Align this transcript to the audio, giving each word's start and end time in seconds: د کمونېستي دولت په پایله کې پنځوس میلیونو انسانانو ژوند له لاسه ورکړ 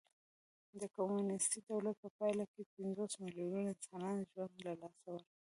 د 0.79 0.81
کمونېستي 0.95 1.59
دولت 1.71 1.95
په 2.03 2.09
پایله 2.17 2.45
کې 2.53 2.61
پنځوس 2.75 3.11
میلیونو 3.23 3.59
انسانانو 3.73 4.27
ژوند 4.31 4.53
له 4.65 4.73
لاسه 4.81 5.07
ورکړ 5.13 5.29